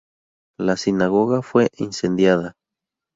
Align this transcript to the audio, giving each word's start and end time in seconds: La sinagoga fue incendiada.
La 0.57 0.77
sinagoga 0.77 1.43
fue 1.43 1.69
incendiada. 1.77 2.55